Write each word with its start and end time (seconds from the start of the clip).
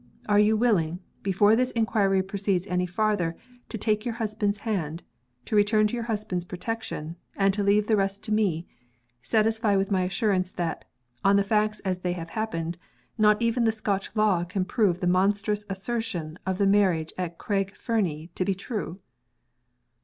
Are 0.27 0.39
you 0.39 0.57
willing, 0.57 0.99
before 1.21 1.55
this 1.55 1.69
inquiry 1.69 2.23
proceeds 2.23 2.65
any 2.65 2.87
farther 2.87 3.35
to 3.69 3.77
take 3.77 4.03
your 4.03 4.15
husband's 4.15 4.57
hand; 4.57 5.03
to 5.45 5.55
return 5.55 5.85
to 5.85 5.93
your 5.93 6.05
husband's 6.05 6.43
protection; 6.43 7.17
and 7.35 7.53
to 7.53 7.61
leave 7.61 7.85
the 7.85 7.95
rest 7.95 8.23
to 8.23 8.31
me 8.31 8.65
satisfied 9.21 9.77
with 9.77 9.91
my 9.91 10.01
assurance 10.01 10.49
that, 10.53 10.85
on 11.23 11.35
the 11.35 11.43
facts 11.43 11.81
as 11.81 11.99
they 11.99 12.13
happened, 12.13 12.79
not 13.19 13.39
even 13.43 13.63
the 13.63 13.71
Scotch 13.71 14.09
Law 14.15 14.43
can 14.43 14.65
prove 14.65 15.01
the 15.01 15.05
monstrous 15.05 15.67
assertion 15.69 16.39
of 16.47 16.57
the 16.57 16.65
marriage 16.65 17.13
at 17.15 17.37
Craig 17.37 17.75
Fernie 17.75 18.31
to 18.33 18.43
be 18.43 18.55
true?" 18.55 18.97